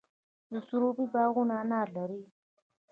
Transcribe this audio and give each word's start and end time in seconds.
د 0.51 0.53
سروبي 0.67 1.05
باغونه 1.13 1.53
انار 1.63 1.87
لري. 1.97 2.21